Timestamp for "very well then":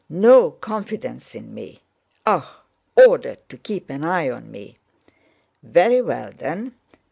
5.61-6.73